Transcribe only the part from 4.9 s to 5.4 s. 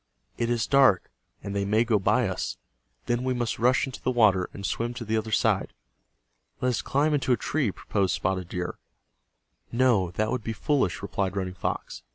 to the other